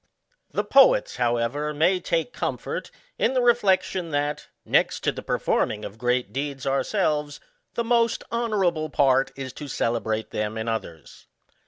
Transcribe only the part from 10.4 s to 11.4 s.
in others.